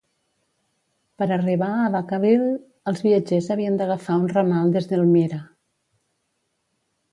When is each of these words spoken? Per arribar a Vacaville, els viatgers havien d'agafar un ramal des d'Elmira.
Per 1.21 1.25
arribar 1.35 1.67
a 1.81 1.91
Vacaville, 1.95 2.47
els 2.93 3.05
viatgers 3.09 3.51
havien 3.57 3.79
d'agafar 3.83 4.17
un 4.25 4.27
ramal 4.35 4.75
des 4.79 4.91
d'Elmira. 4.95 5.41